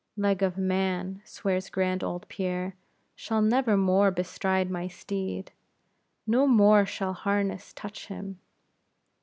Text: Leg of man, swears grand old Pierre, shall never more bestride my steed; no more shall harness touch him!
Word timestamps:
Leg 0.17 0.41
of 0.41 0.57
man, 0.57 1.21
swears 1.25 1.69
grand 1.69 2.03
old 2.03 2.27
Pierre, 2.27 2.75
shall 3.15 3.39
never 3.39 3.77
more 3.77 4.09
bestride 4.09 4.67
my 4.71 4.87
steed; 4.87 5.51
no 6.25 6.47
more 6.47 6.87
shall 6.87 7.13
harness 7.13 7.71
touch 7.71 8.07
him! 8.07 8.39